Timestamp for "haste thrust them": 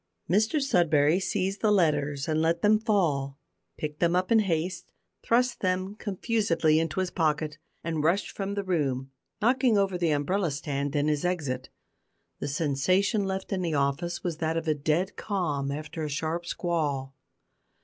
4.39-5.93